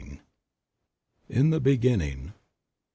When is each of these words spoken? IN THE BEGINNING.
IN 1.29 1.51
THE 1.51 1.59
BEGINNING. 1.59 2.33